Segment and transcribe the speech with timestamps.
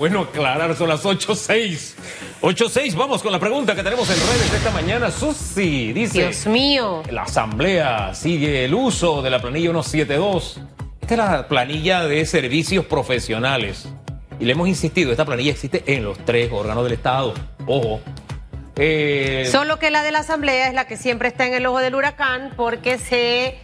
[0.00, 1.96] Bueno, aclarar, son las 8.06.
[2.40, 5.10] 8.06, vamos con la pregunta que tenemos en redes esta mañana.
[5.10, 6.20] Susi dice...
[6.20, 7.02] Dios mío.
[7.10, 10.60] La Asamblea sigue el uso de la planilla 172.
[11.00, 13.88] Esta es la planilla de servicios profesionales.
[14.38, 17.34] Y le hemos insistido, esta planilla existe en los tres órganos del Estado.
[17.66, 18.00] Ojo.
[18.76, 21.80] Eh, Solo que la de la Asamblea es la que siempre está en el ojo
[21.80, 23.58] del huracán porque se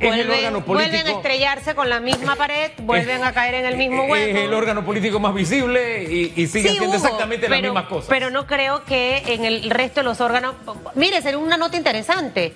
[0.00, 4.38] vuelven, a estrellarse con la misma pared, vuelven a caer en el mismo hueco.
[4.38, 8.08] Es el órgano político más visible y, sigue haciendo exactamente las mismas cosas.
[8.08, 10.54] Pero no creo que en el resto de los órganos.
[10.94, 12.54] Mire, sería una nota interesante.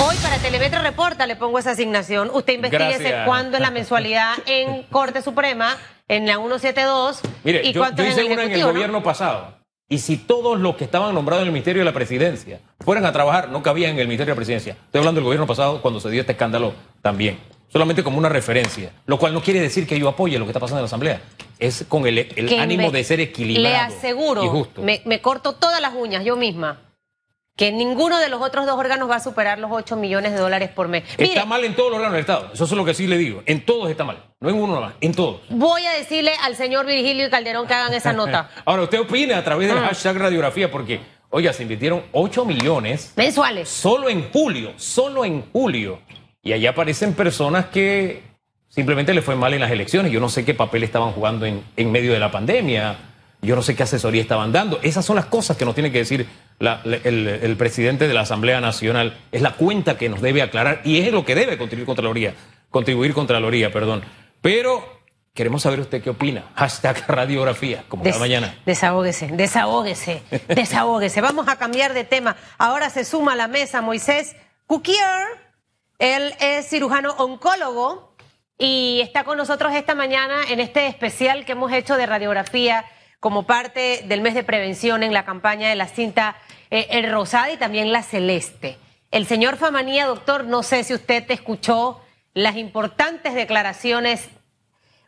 [0.00, 2.30] Hoy para Telemetro Reporta le pongo esa asignación.
[2.32, 5.76] Usted investigue cuándo es la mensualidad en Corte Suprema,
[6.08, 7.20] en la 172.
[7.44, 9.59] Mire, y yo, yo hice una en el gobierno pasado.
[9.92, 13.12] Y si todos los que estaban nombrados en el Ministerio de la Presidencia fueran a
[13.12, 14.76] trabajar, no cabían en el Ministerio de la Presidencia.
[14.84, 17.40] Estoy hablando del gobierno pasado cuando se dio este escándalo también.
[17.72, 18.92] Solamente como una referencia.
[19.06, 21.20] Lo cual no quiere decir que yo apoye lo que está pasando en la Asamblea.
[21.58, 22.28] Es con el,
[22.60, 23.68] ánimo de ser equilibrado.
[23.68, 24.80] Le aseguro, y justo.
[24.82, 26.78] me corto todas las uñas yo misma
[27.60, 30.70] que ninguno de los otros dos órganos va a superar los 8 millones de dólares
[30.70, 31.04] por mes.
[31.18, 32.50] está mal en todos los órganos del Estado.
[32.54, 33.42] Eso es lo que sí le digo.
[33.44, 34.16] En todos está mal.
[34.40, 35.42] No en uno más, en todos.
[35.50, 38.48] Voy a decirle al señor Virgilio y Calderón que hagan esa nota.
[38.64, 39.82] Ahora, usted opine a través del mm.
[39.82, 43.12] hashtag radiografía, porque, oiga, se invirtieron 8 millones.
[43.16, 43.68] Mensuales.
[43.68, 45.98] Solo en julio, solo en julio.
[46.42, 48.22] Y allá aparecen personas que
[48.70, 50.10] simplemente le fue mal en las elecciones.
[50.10, 53.09] Yo no sé qué papel estaban jugando en, en medio de la pandemia.
[53.42, 54.80] Yo no sé qué asesoría estaban dando.
[54.82, 56.28] Esas son las cosas que nos tiene que decir
[56.60, 59.18] el, presidente de la Asamblea Nacional.
[59.32, 62.10] Es la cuenta que nos debe aclarar y es lo que debe contribuir contra la
[62.10, 62.34] orilla,
[62.68, 64.02] contribuir contra la orilla, perdón.
[64.42, 65.00] Pero
[65.32, 66.50] queremos saber usted qué opina.
[66.54, 68.54] Hashtag radiografía, como cada mañana.
[68.66, 71.20] Desahógese, desahógese, desahógese.
[71.22, 72.36] Vamos a cambiar de tema.
[72.58, 75.26] Ahora se suma a la mesa Moisés Cuquier.
[75.98, 78.14] Él es cirujano oncólogo
[78.58, 82.84] y está con nosotros esta mañana en este especial que hemos hecho de radiografía
[83.20, 86.36] como parte del mes de prevención en la campaña de la cinta
[86.70, 88.78] eh, el rosada y también la celeste.
[89.10, 92.00] El señor Famanía, doctor, no sé si usted escuchó
[92.32, 94.28] las importantes declaraciones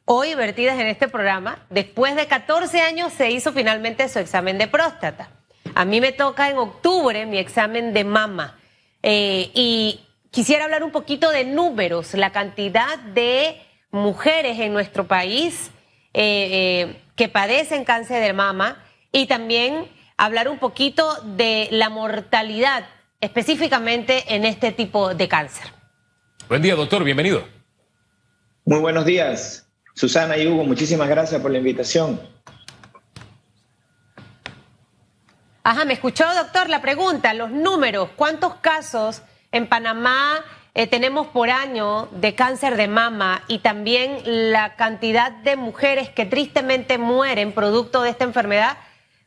[0.04, 1.64] hoy vertidas en este programa.
[1.70, 5.31] Después de 14 años se hizo finalmente su examen de próstata.
[5.75, 8.58] A mí me toca en octubre mi examen de mama.
[9.03, 10.00] Eh, y
[10.31, 15.70] quisiera hablar un poquito de números, la cantidad de mujeres en nuestro país
[16.12, 22.84] eh, que padecen cáncer de mama y también hablar un poquito de la mortalidad
[23.21, 25.66] específicamente en este tipo de cáncer.
[26.49, 27.47] Buen día, doctor, bienvenido.
[28.65, 32.21] Muy buenos días, Susana y Hugo, muchísimas gracias por la invitación.
[35.62, 39.22] Ajá, me escuchó, doctor, la pregunta, los números, ¿cuántos casos
[39.53, 40.44] en Panamá
[40.75, 46.25] eh, tenemos por año de cáncer de mama y también la cantidad de mujeres que
[46.25, 48.78] tristemente mueren producto de esta enfermedad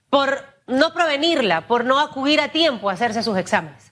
[0.09, 3.91] por no prevenirla, por no acudir a tiempo a hacerse sus exámenes.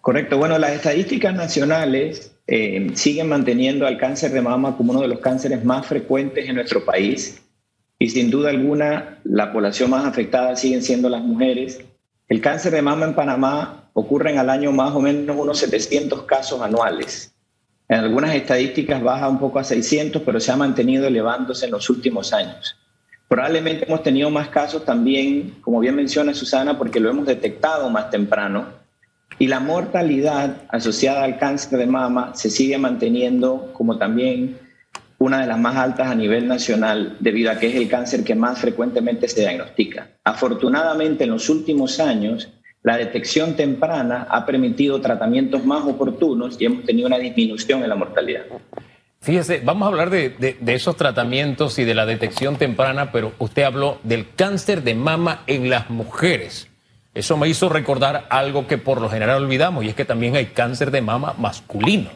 [0.00, 0.38] Correcto.
[0.38, 5.20] Bueno, las estadísticas nacionales eh, siguen manteniendo al cáncer de mama como uno de los
[5.20, 7.42] cánceres más frecuentes en nuestro país
[7.98, 11.84] y sin duda alguna la población más afectada siguen siendo las mujeres.
[12.28, 16.60] El cáncer de mama en Panamá ocurren al año más o menos unos 700 casos
[16.60, 17.34] anuales.
[17.88, 21.90] En algunas estadísticas baja un poco a 600, pero se ha mantenido elevándose en los
[21.90, 22.76] últimos años.
[23.26, 28.10] Probablemente hemos tenido más casos también, como bien menciona Susana, porque lo hemos detectado más
[28.10, 28.66] temprano.
[29.38, 34.58] Y la mortalidad asociada al cáncer de mama se sigue manteniendo como también
[35.18, 38.34] una de las más altas a nivel nacional, debido a que es el cáncer que
[38.34, 40.08] más frecuentemente se diagnostica.
[40.24, 42.48] Afortunadamente, en los últimos años,
[42.82, 47.94] la detección temprana ha permitido tratamientos más oportunos y hemos tenido una disminución en la
[47.94, 48.46] mortalidad.
[49.22, 53.98] Fíjese, vamos a hablar de, esos tratamientos y de la detección temprana, pero usted habló
[54.02, 56.68] del cáncer de mama en las mujeres.
[57.12, 60.46] Eso me hizo recordar algo que por lo general olvidamos, y es que también hay
[60.46, 62.08] cáncer de mama masculino.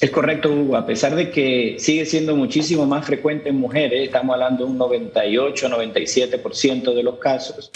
[0.00, 0.76] Es correcto, Hugo.
[0.76, 4.78] A pesar de que sigue siendo muchísimo más frecuente en mujeres, estamos hablando de un
[4.78, 7.72] 98-97% de los casos,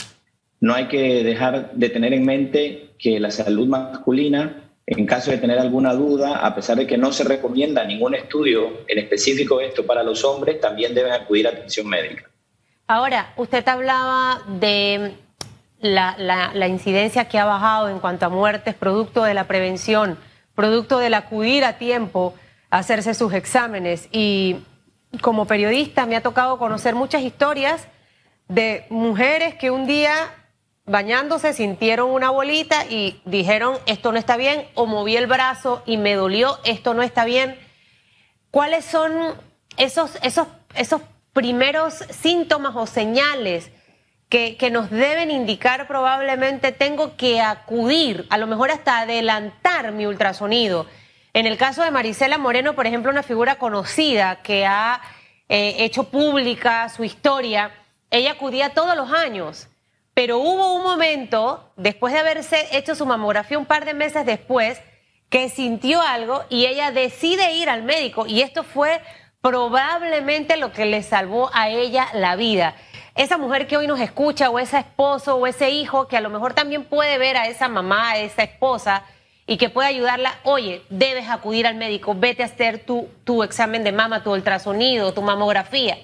[0.62, 5.38] no hay que dejar de tener en mente que la salud masculina, en caso de
[5.38, 9.84] tener alguna duda, a pesar de que no se recomienda ningún estudio en específico esto
[9.84, 12.30] para los hombres, también deben acudir a atención médica.
[12.86, 15.14] Ahora, usted hablaba de
[15.80, 20.16] la, incidencia que ha bajado en cuanto a muertes producto de la prevención,
[20.54, 22.34] producto del acudir a tiempo
[22.70, 24.08] a hacerse sus exámenes.
[24.12, 24.58] Y
[25.22, 27.88] como periodista me ha tocado conocer muchas historias
[28.46, 30.30] de mujeres que un día
[30.84, 35.96] bañándose, sintieron una bolita y dijeron, esto no está bien, o moví el brazo y
[35.96, 37.58] me dolió, esto no está bien.
[38.50, 39.34] ¿Cuáles son
[39.76, 41.00] esos, esos, esos
[41.32, 43.70] primeros síntomas o señales
[44.28, 50.86] que, nos deben indicar probablemente tengo que acudir, a lo mejor hasta adelantar mi ultrasonido.
[51.34, 55.02] En el caso de Marisela Moreno, por ejemplo, una figura conocida que ha
[55.50, 57.72] eh, hecho pública su historia,
[58.10, 59.68] ella acudía todos los años,
[60.14, 64.80] pero hubo un momento, después de haberse hecho su mamografía un par de meses después,
[65.30, 69.00] que sintió algo y ella decide ir al médico y esto fue
[69.40, 72.74] probablemente lo que le salvó a ella la vida.
[73.14, 76.28] Esa mujer que hoy nos escucha o ese esposo o ese hijo que a lo
[76.28, 79.04] mejor también puede ver a esa mamá, a esa esposa
[79.46, 83.84] y que puede ayudarla, oye, debes acudir al médico, vete a hacer tu, tu examen
[83.84, 85.96] de mama, tu ultrasonido, tu mamografía.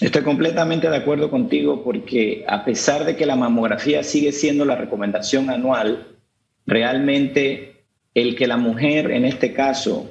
[0.00, 4.76] Estoy completamente de acuerdo contigo porque a pesar de que la mamografía sigue siendo la
[4.76, 6.18] recomendación anual,
[6.66, 10.10] realmente el que la mujer en este caso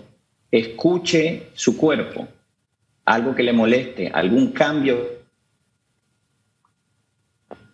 [0.49, 2.27] escuche su cuerpo,
[3.05, 5.07] algo que le moleste, algún cambio,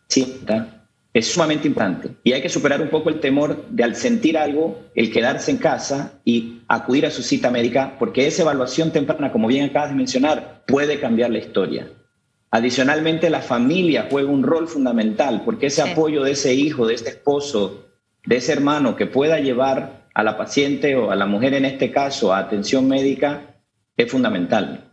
[0.10, 2.10] sienta, es sumamente importante.
[2.26, 5.58] Y hay que superar un poco el temor de al sentir algo, el quedarse en
[5.58, 9.96] casa y acudir a su cita médica, porque esa evaluación temprana, como bien acabas de
[9.96, 11.88] mencionar, puede cambiar la historia.
[12.52, 17.10] Adicionalmente, la familia juega un rol fundamental, porque ese apoyo de ese hijo, de este
[17.10, 17.86] esposo,
[18.26, 21.92] de ese hermano que pueda llevar a la paciente o a la mujer en este
[21.92, 23.56] caso a atención médica
[23.96, 24.92] es fundamental.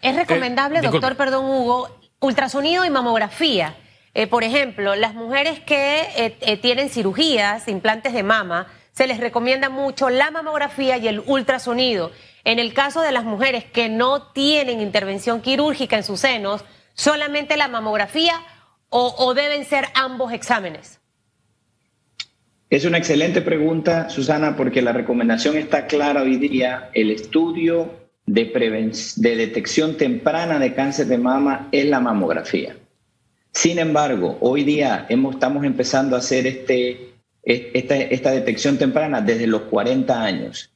[0.00, 1.88] Es recomendable, eh, doctor, perdón, Hugo,
[2.20, 3.74] ultrasonido y mamografía
[4.14, 9.18] eh, por ejemplo, las mujeres que eh, eh, tienen cirugías, implantes de mama, se les
[9.18, 12.10] recomienda mucho la mamografía y el ultrasonido.
[12.44, 16.62] En el caso de las mujeres que no tienen intervención quirúrgica en sus senos,
[16.94, 18.34] solamente la mamografía
[18.94, 21.00] o, deben ser ambos exámenes.
[22.68, 26.90] Es una excelente pregunta, Susana, porque la recomendación está clara hoy día.
[26.92, 27.90] El estudio
[28.26, 28.44] de,
[29.16, 32.76] de detección temprana de cáncer de mama es la mamografía.
[33.52, 37.12] Sin embargo, hoy día hemos, estamos empezando a hacer este,
[37.42, 40.71] esta, esta detección temprana desde los 40 años.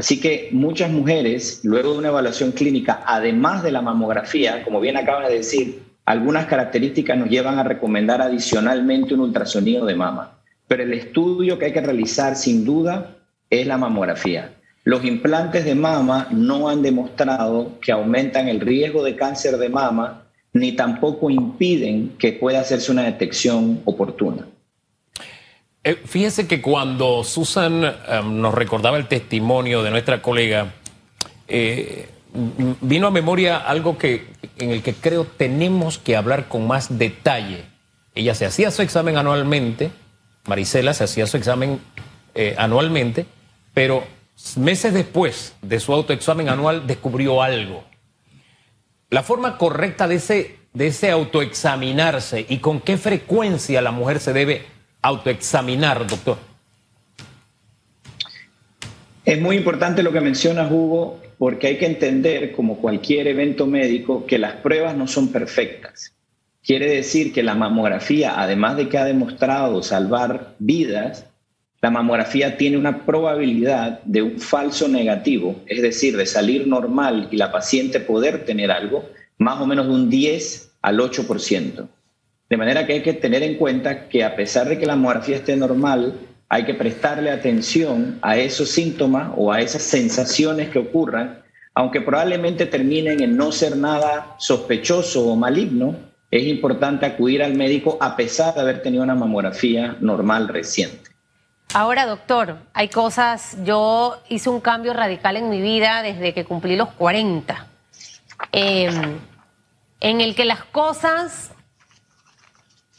[0.00, 4.96] Así que muchas mujeres, luego de una evaluación clínica, además de la mamografía, como bien
[4.96, 10.38] acabas de decir, algunas características nos llevan a recomendar adicionalmente un ultrasonido de mama.
[10.66, 13.18] Pero el estudio que hay que realizar sin duda
[13.50, 14.54] es la mamografía.
[14.84, 20.22] Los implantes de mama no han demostrado que aumentan el riesgo de cáncer de mama
[20.54, 24.46] ni tampoco impiden que pueda hacerse una detección oportuna.
[25.82, 30.74] Eh, fíjese que cuando Susan em, nos recordaba el testimonio de nuestra colega,
[31.48, 32.08] eh,
[32.80, 34.28] vino a memoria algo que,
[34.58, 37.64] en el que creo tenemos que hablar con más detalle.
[38.14, 39.90] Ella se hacía su examen anualmente,
[40.46, 41.80] Marisela se hacía su examen
[42.34, 43.26] eh, anualmente,
[43.72, 44.04] pero
[44.56, 47.84] meses después de su autoexamen anual descubrió algo
[49.10, 54.32] la forma correcta de ese, de ese autoexaminarse y con qué frecuencia la mujer se
[54.32, 54.64] debe
[55.02, 56.38] autoexaminar, doctor.
[59.24, 64.26] Es muy importante lo que mencionas, Hugo, porque hay que entender, como cualquier evento médico,
[64.26, 66.12] que las pruebas no son perfectas.
[66.62, 71.26] Quiere decir que la mamografía, además de que ha demostrado salvar vidas,
[71.80, 77.36] la mamografía tiene una probabilidad de un falso negativo, es decir, de salir normal y
[77.36, 79.08] la paciente poder tener algo,
[79.38, 81.88] más o menos de un 10 al 8%.
[82.50, 85.36] De manera que hay que tener en cuenta que a pesar de que la mamografía
[85.36, 86.14] esté normal,
[86.48, 91.44] hay que prestarle atención a esos síntomas o a esas sensaciones que ocurran,
[91.76, 95.94] aunque probablemente terminen en no ser nada sospechoso o maligno,
[96.28, 101.10] es importante acudir al médico a pesar de haber tenido una mamografía normal reciente.
[101.72, 106.74] Ahora, doctor, hay cosas, yo hice un cambio radical en mi vida desde que cumplí
[106.74, 107.68] los 40,
[108.50, 109.20] em,
[110.00, 111.52] en el que las cosas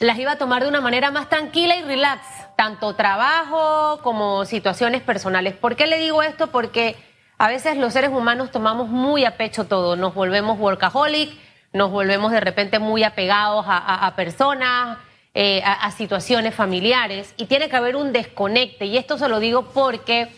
[0.01, 2.25] las iba a tomar de una manera más tranquila y relax,
[2.57, 5.53] tanto trabajo como situaciones personales.
[5.53, 6.47] ¿Por qué le digo esto?
[6.47, 6.95] Porque
[7.37, 11.31] a veces los seres humanos tomamos muy a pecho todo, nos volvemos workaholic,
[11.71, 14.97] nos volvemos de repente muy apegados a, personas
[15.35, 18.85] eh, a, situaciones familiares y tiene que haber un desconecte.
[18.85, 20.29] Y esto se lo digo porque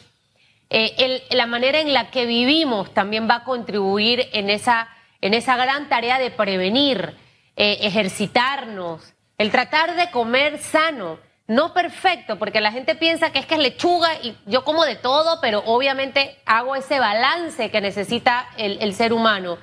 [0.70, 4.89] eh, la manera en la que vivimos también va a contribuir en esa,
[5.22, 7.15] en esa gran tarea de prevenir,
[7.55, 11.20] eh, ejercitarnos, el tratar de comer sano.
[11.46, 14.96] No perfecto, porque la gente piensa que es que es lechuga y yo como de
[14.96, 19.58] todo, pero obviamente hago ese balance que necesita el, ser humano.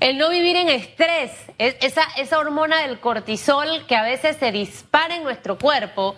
[0.00, 5.16] El no vivir en estrés, esa, esa hormona del cortisol que a veces se dispara
[5.16, 6.16] en nuestro cuerpo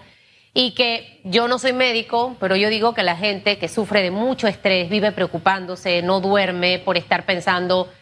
[0.54, 4.10] y que yo no soy médico, pero yo digo que la gente que sufre de
[4.12, 7.92] mucho estrés, vive preocupándose, no duerme por estar pensando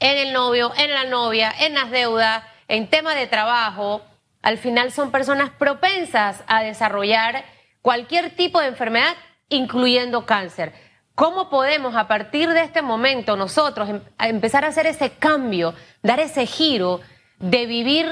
[0.00, 4.02] en el novio, en la novia, en las deudas, en tema de trabajo,
[4.42, 7.44] al final son personas propensas a desarrollar
[7.82, 9.14] cualquier tipo de enfermedad,
[9.48, 10.72] incluyendo cáncer.
[11.14, 16.20] ¿Cómo podemos a partir de este momento nosotros em, empezar a hacer ese cambio, dar
[16.20, 17.00] ese giro
[17.38, 18.06] de vivir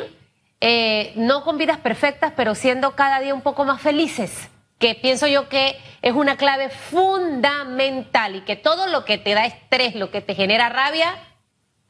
[0.61, 4.49] eh, no con vidas perfectas, pero siendo cada día un poco más felices?
[4.79, 9.47] Que pienso yo que es una clave fundamental y que todo lo que te da
[9.47, 11.15] estrés, lo que te genera rabia,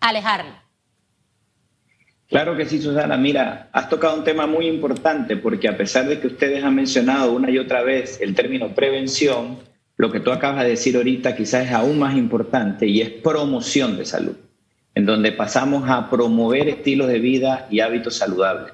[0.01, 0.66] alejarlo.
[2.29, 3.17] Claro que sí, Susana.
[3.17, 7.33] Mira, has tocado un tema muy importante porque a pesar de que ustedes han mencionado
[7.33, 9.59] una y otra vez el término prevención,
[9.97, 13.97] lo que tú acabas de decir ahorita quizás es aún más importante y es promoción
[13.97, 14.37] de salud,
[14.95, 18.73] en donde pasamos a promover estilos de vida y hábitos saludables.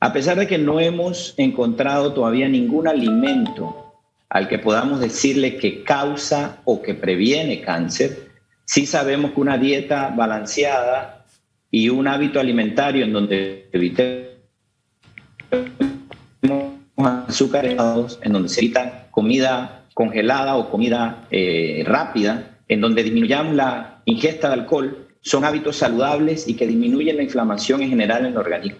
[0.00, 3.94] A pesar de que no hemos encontrado todavía ningún alimento
[4.28, 8.28] al que podamos decirle que causa o que previene cáncer,
[8.64, 11.17] sí sabemos que una dieta balanceada
[11.70, 14.28] y un hábito alimentario en donde evitemos
[16.96, 17.76] azúcares,
[18.22, 24.48] en donde se evita comida congelada o comida eh, rápida, en donde disminuyamos la ingesta
[24.48, 28.78] de alcohol, son hábitos saludables y que disminuyen la inflamación en general en el organismo.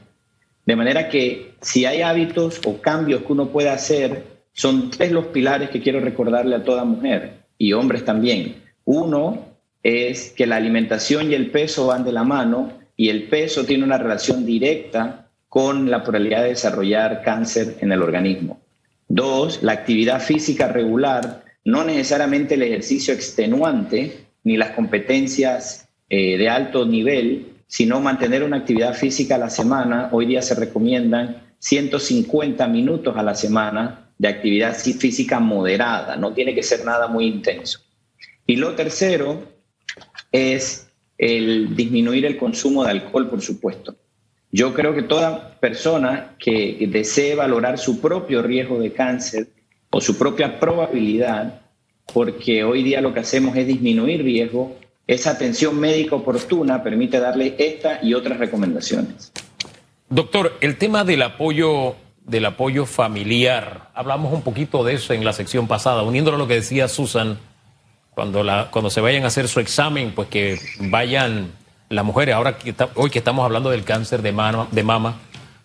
[0.65, 5.27] De manera que si hay hábitos o cambios que uno puede hacer, son tres los
[5.27, 8.63] pilares que quiero recordarle a toda mujer y hombres también.
[8.85, 9.48] Uno
[9.83, 13.85] es que la alimentación y el peso van de la mano y el peso tiene
[13.85, 18.61] una relación directa con la probabilidad de desarrollar cáncer en el organismo.
[19.09, 26.49] Dos, la actividad física regular, no necesariamente el ejercicio extenuante ni las competencias eh, de
[26.49, 30.09] alto nivel, sino mantener una actividad física a la semana.
[30.13, 36.55] Hoy día se recomiendan 150 minutos a la semana de actividad física moderada, no tiene
[36.55, 37.81] que ser nada muy intenso.
[38.47, 39.58] Y lo tercero
[40.33, 43.97] es el disminuir el consumo de alcohol, por supuesto.
[44.51, 49.49] Yo creo que toda persona que desee valorar su propio riesgo de cáncer
[49.91, 51.61] o su propia probabilidad,
[52.13, 57.55] porque hoy día lo que hacemos es disminuir riesgo, esa atención médica oportuna permite darle
[57.59, 59.33] esta y otras recomendaciones.
[60.09, 65.33] Doctor, el tema del apoyo del apoyo familiar, hablamos un poquito de eso en la
[65.33, 67.39] sección pasada, uniéndolo a lo que decía Susan
[68.19, 71.53] cuando, la, cuando se vayan a hacer su examen, pues que vayan
[71.89, 75.19] las mujeres, ahora que hoy que estamos hablando del cáncer de mama, de mama,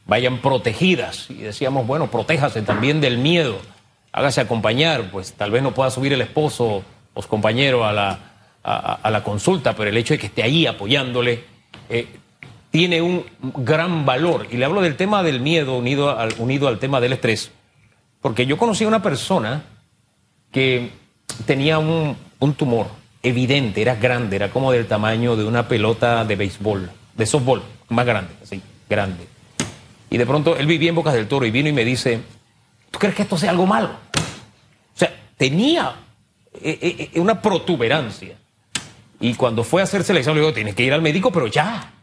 [0.05, 1.31] vayan protegidas.
[1.31, 3.57] Y decíamos, bueno, protéjase también del miedo,
[4.11, 6.83] hágase acompañar, pues tal vez no pueda subir el esposo
[7.15, 8.19] o su compañero a la,
[8.63, 11.45] a, la consulta, pero el hecho de que esté ahí apoyándole
[11.89, 12.05] eh,
[12.69, 14.45] tiene un gran valor.
[14.51, 17.51] Y le hablo del tema del miedo unido al, unido al tema del estrés,
[18.21, 19.63] porque yo conocí a una persona
[20.51, 20.91] que
[21.47, 22.15] tenía un,
[22.51, 22.87] tumor
[23.23, 28.05] evidente, era grande, era como del tamaño de una pelota de béisbol, de softball, más
[28.05, 29.25] grande, así, grande.
[30.09, 32.19] Y de pronto él vivía en Bocas del Toro y vino y me dice,
[32.91, 33.89] ¿tú crees que esto sea algo malo?
[34.13, 35.95] O sea, tenía
[36.53, 38.35] eh, eh, eh, una protuberancia.
[39.19, 41.47] Y cuando fue a hacerse el examen, le digo, tienes que ir al médico, pero
[41.47, 41.93] ya.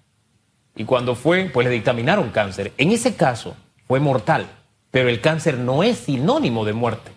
[0.75, 2.73] Y cuando fue, pues le dictaminaron cáncer.
[2.79, 3.55] En ese caso
[3.87, 4.47] fue mortal,
[4.91, 7.11] pero el cáncer no es sinónimo de muerte.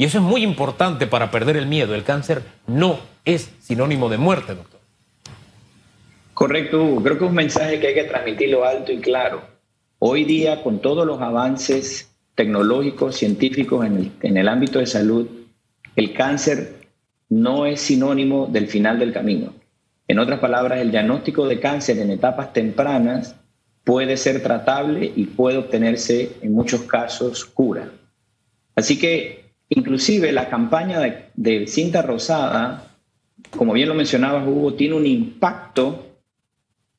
[0.00, 1.94] Y eso es muy importante para perder el miedo.
[1.94, 4.80] El cáncer no es sinónimo de muerte, doctor.
[6.32, 7.02] Correcto, Hugo.
[7.02, 9.42] Creo que es un mensaje que hay que transmitirlo alto y claro.
[9.98, 15.28] Hoy día, con todos los avances tecnológicos, científicos en el, en el ámbito de salud,
[15.96, 16.76] el cáncer
[17.28, 19.52] no es sinónimo del final del camino.
[20.08, 23.36] En otras palabras, el diagnóstico de cáncer en etapas tempranas
[23.84, 27.90] puede ser tratable y puede obtenerse en muchos casos cura.
[28.74, 29.39] Así que
[29.72, 30.98] Inclusive la campaña
[31.34, 32.88] de, cinta rosada,
[33.50, 36.18] como bien lo mencionaba Hugo, tiene un impacto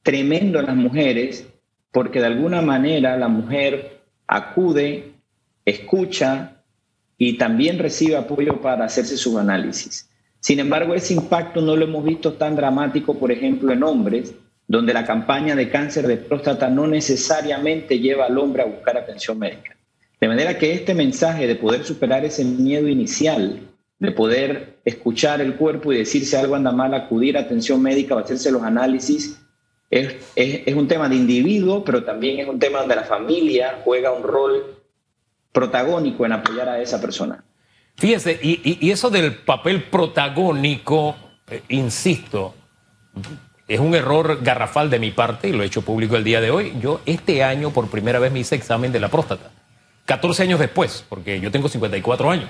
[0.01, 1.47] tremendo en las mujeres
[1.91, 5.11] porque de alguna manera la mujer acude,
[5.65, 6.63] escucha
[7.17, 10.09] y también recibe apoyo para hacerse sus análisis.
[10.39, 14.33] Sin embargo, ese impacto no lo hemos visto tan dramático, por ejemplo, en hombres,
[14.65, 19.37] donde la campaña de cáncer de próstata no necesariamente lleva al hombre a buscar atención
[19.37, 19.75] médica.
[20.21, 23.59] De manera que este mensaje de poder superar ese miedo inicial,
[23.97, 28.13] de poder escuchar el cuerpo y decir si algo anda mal, acudir a atención médica
[28.13, 29.41] o hacerse los análisis,
[29.89, 34.11] es, es, un tema de individuo, pero también es un tema donde la familia juega
[34.11, 34.77] un rol
[35.51, 37.43] protagónico en apoyar a esa persona.
[37.97, 41.15] Fíjese, y, y, eso del papel protagónico,
[41.49, 42.53] eh, insisto,
[43.67, 46.51] es un error garrafal de mi parte, y lo he hecho público el día de
[46.51, 46.73] hoy.
[46.79, 49.51] Yo este año por primera vez me hice examen de la próstata.
[50.05, 52.50] 14 años después, porque yo tengo 54 años.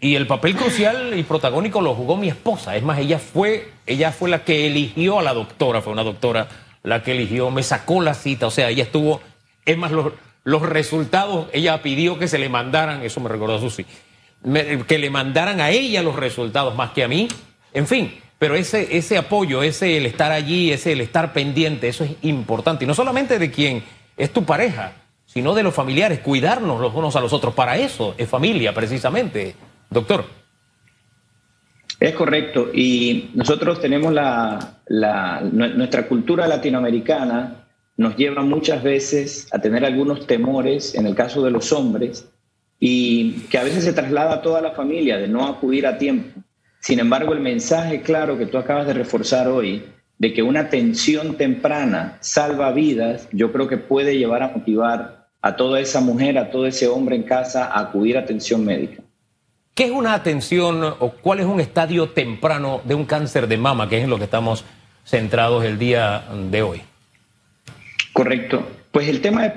[0.00, 2.76] Y el papel crucial y protagónico lo jugó mi esposa.
[2.76, 6.48] Es más, ella fue, ella fue la que eligió a la doctora, fue una doctora
[6.82, 9.20] la que eligió, me sacó la cita, o sea, ella estuvo,
[9.64, 10.12] es más, los,
[10.44, 13.84] los resultados, ella pidió que se le mandaran, eso me recordó a Susi,
[14.86, 17.28] que le mandaran a ella los resultados más que a mí,
[17.74, 22.04] en fin, pero ese, ese apoyo, ese el estar allí, ese el estar pendiente, eso
[22.04, 23.84] es importante, y no solamente de quien
[24.16, 24.92] es tu pareja,
[25.38, 29.54] sino de los familiares, cuidarnos los unos a los otros, para eso es familia precisamente.
[29.88, 30.24] Doctor.
[32.00, 32.70] Es correcto.
[32.74, 34.80] Y nosotros tenemos la,
[35.52, 37.66] nuestra cultura latinoamericana
[37.96, 42.28] nos lleva muchas veces a tener algunos temores, en el caso de los hombres,
[42.80, 46.40] y que a veces se traslada a toda la familia de no acudir a tiempo.
[46.80, 49.84] Sin embargo, el mensaje claro que tú acabas de reforzar hoy,
[50.18, 55.56] de que una atención temprana salva vidas, yo creo que puede llevar a motivar a
[55.56, 59.02] toda esa mujer, a todo ese hombre en casa a acudir a atención médica.
[59.74, 63.88] ¿Qué es una atención o cuál es un estadio temprano de un cáncer de mama,
[63.88, 64.64] que es en lo que estamos
[65.04, 66.82] centrados el día de hoy?
[68.12, 68.66] Correcto.
[68.90, 69.52] Pues el tema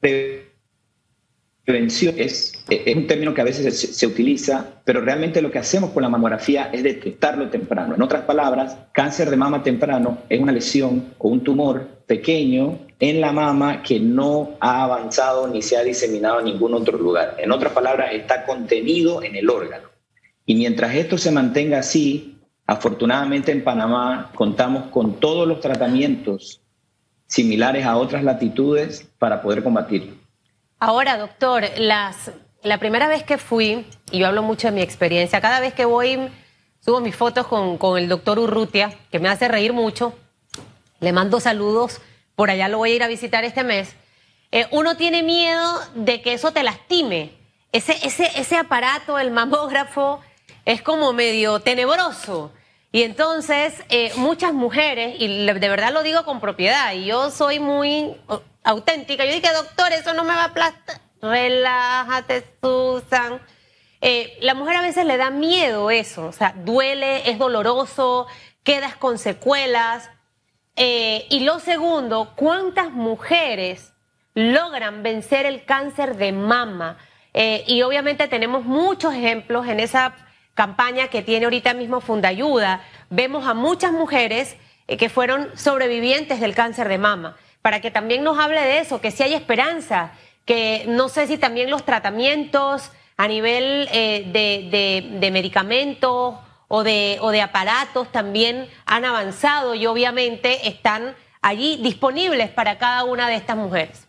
[0.00, 0.48] de
[1.68, 2.54] prevención es,
[2.96, 6.70] un término que a veces se, utiliza, pero realmente lo que hacemos con la mamografía
[6.72, 7.94] es detectarlo temprano.
[7.94, 13.20] En otras palabras, cáncer de mama temprano es una lesión o un tumor pequeño en
[13.20, 17.36] la mama que no ha avanzado ni se ha diseminado en ningún otro lugar.
[17.38, 19.88] En otras palabras, está contenido en el órgano.
[20.44, 26.60] Y mientras esto se mantenga así, afortunadamente en Panamá contamos con todos los tratamientos
[27.26, 30.14] similares a otras latitudes para poder combatirlo.
[30.80, 35.40] Ahora, doctor, las, la primera vez que fui, y yo hablo mucho de mi experiencia,
[35.40, 36.18] cada vez que voy
[36.80, 40.14] subo mis fotos con, con el doctor Urrutia, que me hace reír mucho,
[41.00, 42.00] le mando saludos,
[42.38, 43.96] por allá lo voy a ir a visitar este mes,
[44.52, 47.32] eh, uno tiene miedo de que eso te lastime.
[47.72, 50.20] Ese, ese, ese aparato, el mamógrafo,
[50.64, 52.52] es como medio tenebroso.
[52.92, 57.58] Y entonces eh, muchas mujeres, y de verdad lo digo con propiedad, y yo soy
[57.58, 58.14] muy
[58.62, 59.24] auténtica.
[59.24, 61.00] Yo dije, doctor, eso no me va a aplastar.
[61.20, 63.42] Relájate, Susan.
[64.00, 68.28] Eh, la mujer a veces le da miedo eso, o sea, duele, es doloroso,
[68.62, 70.08] quedas con secuelas.
[70.78, 73.92] Eh, y lo segundo, ¿cuántas mujeres
[74.34, 76.96] logran vencer el cáncer de mama?
[77.34, 80.14] Eh, y obviamente tenemos muchos ejemplos en esa
[80.54, 82.82] campaña que tiene ahorita mismo Fundayuda.
[83.10, 88.38] Vemos a muchas mujeres que fueron sobrevivientes del cáncer de mama para que también nos
[88.38, 90.12] hable de eso, que si hay esperanza,
[90.44, 94.24] que no sé si también los tratamientos a nivel eh,
[95.20, 96.36] de, medicamentos
[96.68, 103.04] o de, o de aparatos también han avanzado y obviamente están allí disponibles para cada
[103.04, 104.06] una de estas mujeres.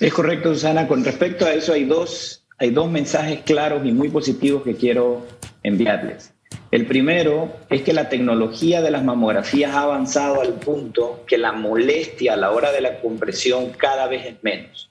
[0.00, 0.88] Es correcto, Susana.
[0.88, 5.26] Con respecto a eso hay dos, hay dos mensajes claros y muy positivos que quiero
[5.62, 6.32] enviarles.
[6.70, 11.52] El primero es que la tecnología de las mamografías ha avanzado al punto que la
[11.52, 14.88] molestia a la hora de la compresión cada vez es menos.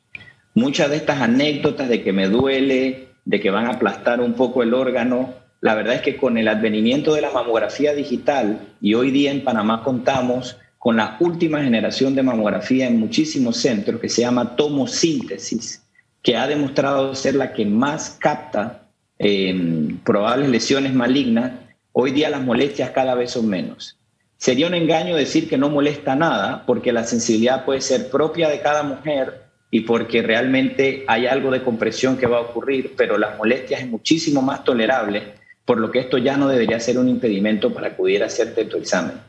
[0.54, 4.62] Muchas de estas anécdotas de que me duele, de que van a aplastar un poco
[4.62, 9.12] el órgano, la verdad es que con el advenimiento de la mamografía digital, y hoy
[9.12, 14.22] día en Panamá contamos con la última generación de mamografía en muchísimos centros que se
[14.22, 15.84] llama tomosíntesis,
[16.22, 21.52] que ha demostrado ser la que más capta eh, probables lesiones malignas
[21.91, 23.98] Hoy día las molestias cada vez son menos.
[24.38, 28.62] Sería un engaño decir que no molesta nada, porque la sensibilidad puede ser propia de
[28.62, 29.41] cada mujer
[29.72, 33.88] y porque realmente hay algo de compresión que va a ocurrir, pero las molestias es
[33.88, 35.34] muchísimo más tolerable,
[35.69, 38.77] por lo que esto ya no debería ser un impedimento para acudir a hacerte tu
[38.77, 39.21] examen.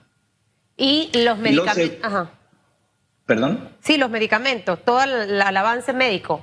[0.74, 2.28] Y los medicamentos.
[3.26, 3.68] ¿Perdón?
[3.80, 6.42] Sí, los medicamentos, todo el, el avance médico.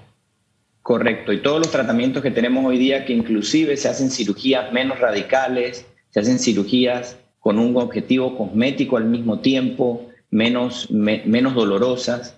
[0.83, 4.99] Correcto, y todos los tratamientos que tenemos hoy día, que inclusive se hacen cirugías menos
[4.99, 12.37] radicales, se hacen cirugías con un objetivo cosmético al mismo tiempo, menos, menos dolorosas.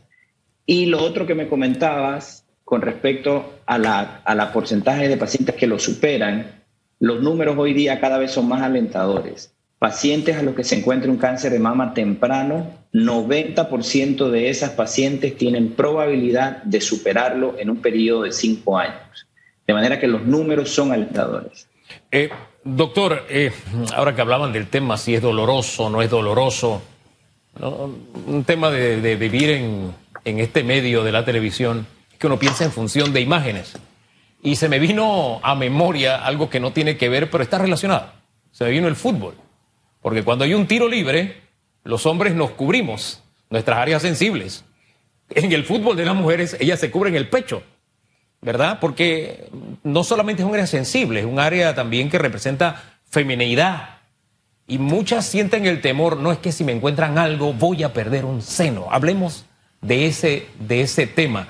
[0.66, 5.56] Y lo otro que me comentabas con respecto a la, a la porcentaje de pacientes
[5.56, 6.59] que lo superan,
[7.00, 9.54] los números hoy día cada vez son más alentadores.
[9.78, 15.38] Pacientes a los que se encuentra un cáncer de mama temprano, 90% de esas pacientes
[15.38, 19.28] tienen probabilidad de superarlo en un periodo de cinco años.
[19.66, 21.68] De manera que los números son alentadores.
[22.12, 22.30] Eh,
[22.64, 23.52] Doctor, eh,
[23.96, 26.82] ahora que hablaban del tema, si es doloroso o no es doloroso,
[28.28, 33.14] un tema de, vivir en, este medio de la televisión, que uno piensa en función
[33.14, 33.78] de imágenes.
[34.42, 38.12] Y se me vino a memoria algo que no tiene que ver, pero está relacionado.
[38.52, 39.36] Se me vino el fútbol.
[40.02, 41.42] Porque cuando hay un tiro libre,
[41.84, 44.64] los hombres nos cubrimos nuestras áreas sensibles.
[45.30, 47.64] En el fútbol de las mujeres, ellas se cubren el pecho.
[48.42, 48.80] ¿verdad?
[48.80, 49.50] Porque
[49.84, 53.98] no solamente es un área sensible, es un área también que representa femineidad.
[54.68, 58.26] Y muchas sienten el temor, no es que si me encuentran algo voy a perder
[58.26, 58.88] un seno.
[58.92, 59.46] Hablemos
[59.82, 61.48] de ese, de ese tema.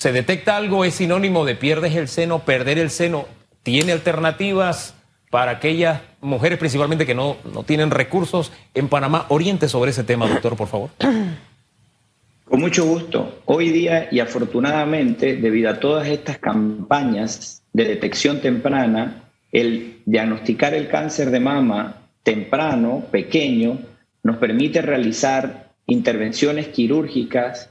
[0.00, 0.86] ¿Se detecta algo?
[0.86, 3.26] ¿Es sinónimo de pierdes el seno, perder el seno?
[3.62, 4.94] ¿Tiene alternativas
[5.28, 9.26] para aquellas mujeres principalmente que no, no tienen recursos en Panamá?
[9.28, 10.88] Oriente sobre ese tema, doctor, por favor.
[12.46, 13.42] Con mucho gusto.
[13.44, 20.88] Hoy día y afortunadamente, debido a todas estas campañas de detección temprana, el diagnosticar el
[20.88, 23.80] cáncer de mama temprano, pequeño,
[24.22, 27.68] nos permite realizar intervenciones quirúrgicas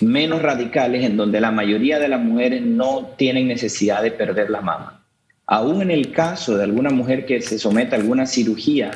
[0.00, 4.60] menos radicales en donde la mayoría de las mujeres no tienen necesidad de perder la
[4.60, 5.04] mama.
[5.46, 8.90] Aún en el caso de alguna mujer que se someta a alguna cirugía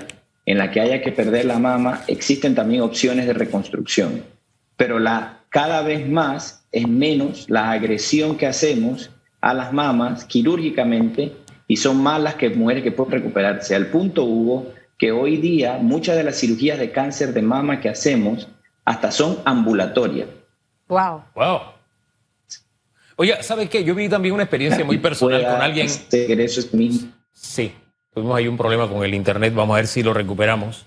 [0.46, 4.22] en la que haya que perder la mama, existen también opciones de reconstrucción
[4.78, 11.32] pero la, cada vez más es menos la agresión que hacemos a las mamas quirúrgicamente
[11.66, 13.74] y son más las que mujeres que pueden recuperarse.
[13.74, 17.88] Al punto, Hugo, que hoy día muchas de las cirugías de cáncer de mama que
[17.88, 18.48] hacemos
[18.84, 20.28] hasta son ambulatorias.
[20.88, 21.24] Wow.
[21.34, 21.60] Wow.
[23.16, 23.84] Oye, ¿sabes qué?
[23.84, 25.86] Yo vi también una experiencia muy personal con alguien.
[25.86, 27.12] Eso es mismo.
[27.32, 27.72] Sí,
[28.12, 30.86] tuvimos ahí un problema con el internet, vamos a ver si lo recuperamos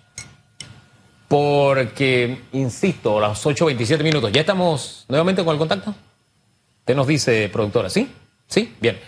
[1.32, 5.96] porque, insisto, a las 8.27 minutos, ¿ya estamos nuevamente con el contacto?
[6.86, 7.90] ¿Qué nos dice, productora?
[7.90, 8.10] ¿Sí?
[8.48, 8.76] ¿Sí?
[8.82, 9.00] Bien.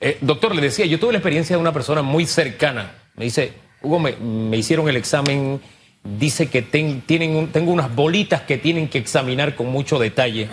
[0.00, 2.92] Eh, doctor, le decía, yo tuve la experiencia de una persona muy cercana.
[3.14, 5.60] Me dice, Hugo, me, hicieron el examen,
[6.18, 10.48] dice que tienen tengo unas bolitas que tienen que examinar con mucho detalle.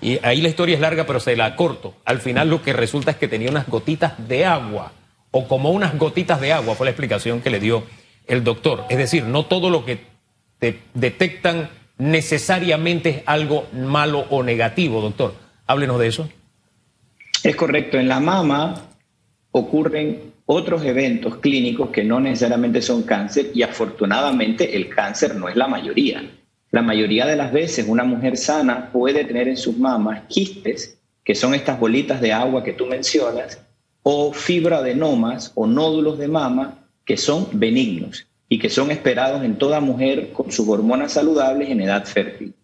[0.00, 1.94] Y ahí la historia es larga, pero se la corto.
[2.04, 4.92] Al final lo que resulta es que tenía unas gotitas de agua,
[5.30, 7.84] o como unas gotitas de agua, fue la explicación que le dio
[8.26, 8.84] el doctor.
[8.88, 10.00] Es decir, no todo lo que
[10.94, 15.34] detectan necesariamente algo malo o negativo, doctor.
[15.66, 16.28] Háblenos de eso.
[17.42, 18.88] Es correcto, en la mama
[19.50, 25.56] ocurren otros eventos clínicos que no necesariamente son cáncer y afortunadamente el cáncer no es
[25.56, 26.22] la mayoría.
[26.70, 31.34] La mayoría de las veces una mujer sana puede tener en sus mamas quistes, que
[31.34, 33.60] son estas bolitas de agua que tú mencionas,
[34.02, 39.80] o fibroadenomas o nódulos de mama que son benignos y que son esperados en toda
[39.80, 42.54] mujer con sus hormonas saludables en edad fértil.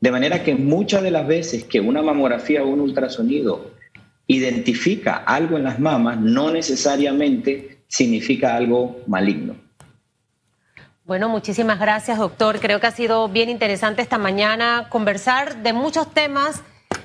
[0.00, 3.73] De manera que muchas de las veces que una mamografía o un ultrasonido
[4.26, 9.56] identifica algo en las mamas, no necesariamente significa algo maligno.
[11.04, 12.60] Bueno, muchísimas gracias, doctor.
[12.60, 16.62] Creo que ha sido bien interesante esta mañana conversar de muchos temas,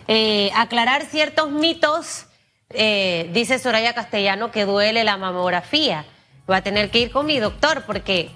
[0.07, 2.25] eh, aclarar ciertos mitos.
[2.69, 6.05] Eh, dice Soraya Castellano que duele la mamografía.
[6.47, 8.29] Voy a tener que ir con mi doctor porque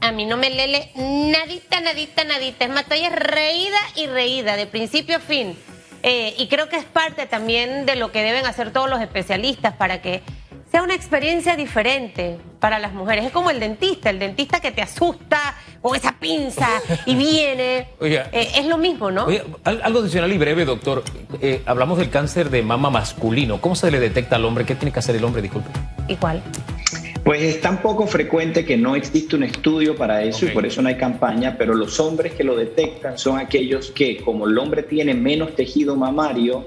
[0.00, 2.64] a mí no me lele nadita, nadita, nadita.
[2.64, 5.54] Es más, estoy reída y reída, de principio a fin.
[6.02, 9.74] Eh, y creo que es parte también de lo que deben hacer todos los especialistas
[9.74, 10.22] para que
[10.72, 13.26] sea una experiencia diferente para las mujeres.
[13.26, 16.66] Es como el dentista, el dentista que te asusta con esa pinza
[17.06, 17.88] y viene.
[18.00, 19.26] Oiga, eh, es lo mismo, ¿no?
[19.64, 21.04] algo adicional y breve, doctor.
[21.42, 23.60] Eh, hablamos del cáncer de mama masculino.
[23.60, 24.64] ¿Cómo se le detecta al hombre?
[24.64, 25.42] ¿Qué tiene que hacer el hombre?
[25.42, 25.68] Disculpe.
[26.08, 26.42] Igual.
[27.24, 30.82] Pues es tan poco frecuente que no existe un estudio para eso y por eso
[30.82, 34.82] no hay campaña, pero los hombres que lo detectan son aquellos que, como el hombre
[34.82, 36.66] tiene menos tejido mamario,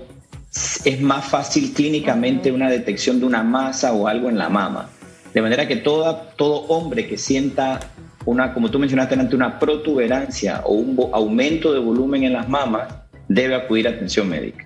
[0.86, 4.90] es más fácil clínicamente una detección de una masa o algo en la mama.
[5.34, 7.82] De manera que toda, todo hombre que sienta
[8.24, 12.94] una, como tú mencionaste antes, una protuberancia o un aumento de volumen en las mamas,
[13.28, 14.66] debe acudir a atención médica.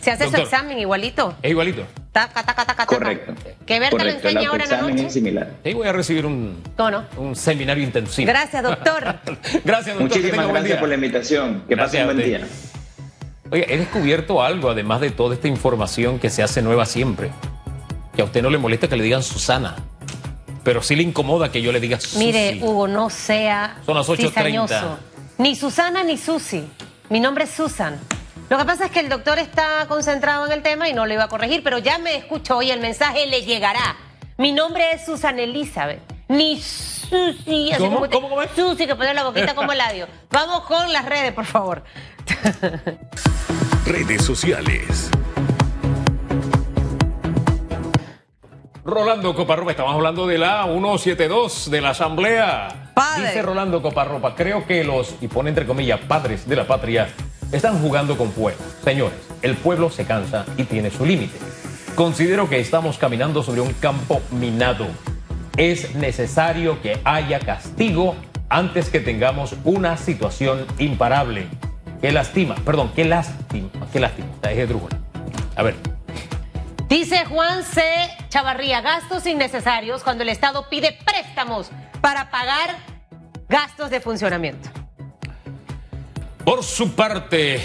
[0.00, 1.34] ¿Se hace su examen igualito?
[1.42, 1.84] Es igualito.
[2.12, 3.34] Taca, taca, taca, Correcto.
[3.64, 4.22] Que Berta Correcto.
[4.22, 5.06] lo enseña ahora en la noche.
[5.06, 5.50] Es similar.
[5.64, 6.60] Ahí voy a recibir un,
[7.16, 8.26] un seminario intensivo.
[8.26, 9.02] Gracias, doctor.
[9.64, 10.00] gracias, doctor.
[10.00, 11.62] Muchísimas gracias por la invitación.
[11.68, 12.40] Que pasen buen día.
[13.52, 17.30] Oye, he descubierto algo, además de toda esta información que se hace nueva siempre.
[18.14, 19.76] Que a usted no le molesta que le digan Susana.
[20.64, 22.18] Pero sí le incomoda que yo le diga Susi.
[22.18, 24.96] Mire, Hugo, no sea Son las 8.30.
[25.38, 26.64] Ni Susana ni Susi.
[27.08, 27.98] Mi nombre es Susan.
[28.50, 31.14] Lo que pasa es que el doctor está concentrado en el tema y no lo
[31.14, 33.94] iba a corregir, pero ya me escuchó y el mensaje le llegará.
[34.38, 36.00] Mi nombre es Susan Elizabeth.
[36.26, 37.70] Ni Susi.
[37.78, 38.08] ¿Cómo?
[38.10, 40.08] ¿Cómo, cómo Susi, que pone la boquita como el audio.
[40.32, 41.84] Vamos con las redes, por favor.
[43.86, 45.12] redes sociales.
[48.84, 52.92] Rolando Coparropa, estamos hablando de la 172 de la Asamblea.
[53.16, 57.06] Dice Rolando Coparropa, creo que los, y pone entre comillas, padres de la patria
[57.52, 58.58] están jugando con fuego.
[58.84, 61.38] Señores, el pueblo se cansa y tiene su límite.
[61.94, 64.86] Considero que estamos caminando sobre un campo minado.
[65.56, 68.16] Es necesario que haya castigo
[68.48, 71.48] antes que tengamos una situación imparable.
[72.00, 74.28] Qué lástima, perdón, qué lástima, qué lástima,
[75.56, 75.76] A ver.
[76.88, 77.82] Dice Juan C.
[78.30, 82.76] Chavarría, gastos innecesarios cuando el Estado pide préstamos para pagar
[83.48, 84.79] gastos de funcionamiento.
[86.50, 87.60] Por su parte,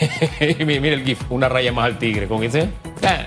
[0.58, 2.70] mire el GIF, una raya más al tigre, con ese.
[3.04, 3.26] Ah.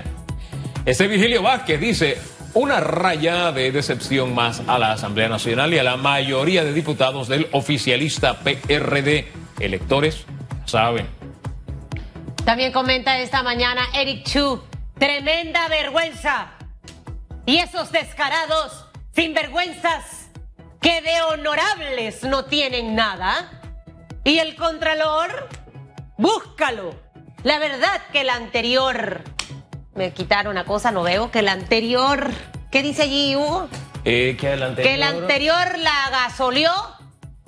[0.84, 2.18] Ese Virgilio Vázquez dice,
[2.52, 7.28] una raya de decepción más a la Asamblea Nacional y a la mayoría de diputados
[7.28, 9.26] del oficialista PRD.
[9.58, 10.26] Electores
[10.66, 11.08] saben.
[12.44, 14.62] También comenta esta mañana Eric Chu,
[14.98, 16.48] tremenda vergüenza.
[17.46, 18.84] Y esos descarados,
[19.14, 20.28] sinvergüenzas,
[20.82, 23.59] que de honorables no tienen nada.
[24.24, 25.48] Y el Contralor,
[26.18, 26.94] búscalo.
[27.42, 29.22] La verdad que el anterior,
[29.94, 32.30] me quitaron una cosa, no veo, que el anterior,
[32.70, 33.68] ¿qué dice allí Hugo?
[34.04, 34.88] Eh, que el anterior.
[34.88, 36.72] Que el anterior la gasoleó,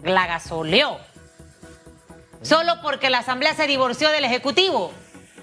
[0.02, 0.98] la gasoleó.
[2.40, 4.92] Solo porque la Asamblea se divorció del Ejecutivo.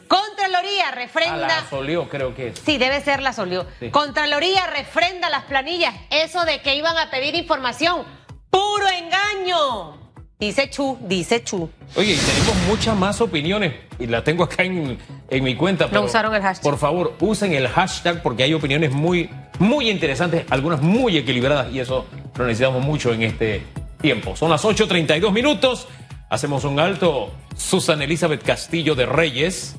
[0.08, 1.38] Contraloría A refrenda.
[1.48, 2.60] la solió, creo que es.
[2.60, 3.68] Sí, debe ser la solió.
[3.80, 3.92] Sí.
[3.92, 5.94] Contraloría refrenda las planillas.
[6.10, 8.04] Eso de que iban a pedir información.
[8.50, 9.99] ¡Puro engaño!
[10.40, 11.70] Dice Chu, dice Chu.
[11.98, 14.98] Oye, tenemos muchas más opiniones y las tengo acá en,
[15.30, 15.90] en mi cuenta.
[15.90, 16.64] pero usaron el hashtag.
[16.64, 21.82] Por favor, usen el hashtag porque hay opiniones muy, muy interesantes, algunas muy equilibradas y
[21.82, 22.06] eso
[22.38, 23.64] lo necesitamos mucho en este
[24.00, 24.34] tiempo.
[24.38, 25.90] Son las 8.32 minutos.
[26.30, 27.34] Hacemos un alto.
[27.58, 29.76] Susan Elizabeth Castillo de Reyes.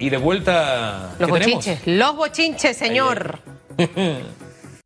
[0.00, 1.14] Y de vuelta.
[1.20, 3.38] Los bochinches, los bochinches, señor.